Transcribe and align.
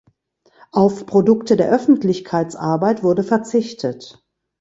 Auf 0.71 1.05
„Produkte 1.05 1.55
der 1.57 1.71
Öffentlichkeitsarbeit“ 1.71 3.03
wurde 3.03 3.21
verzichtet. 3.23 4.25